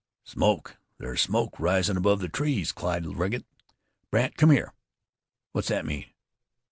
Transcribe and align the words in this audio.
"Smoke! 0.23 0.77
There's 0.97 1.21
smoke 1.21 1.59
risin' 1.59 1.95
above 1.95 2.21
the 2.21 2.27
trees," 2.27 2.71
cried 2.71 3.05
Legget. 3.05 3.45
"Brandt, 4.09 4.35
come 4.35 4.49
here. 4.49 4.73
What's 5.51 5.67
thet 5.69 5.85
mean?" 5.85 6.05